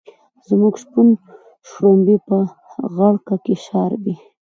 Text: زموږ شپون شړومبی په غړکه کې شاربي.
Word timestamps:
زموږ 0.47 0.73
شپون 0.83 1.07
شړومبی 1.69 2.17
په 2.27 2.37
غړکه 2.95 3.35
کې 3.45 3.55
شاربي. 3.65 4.15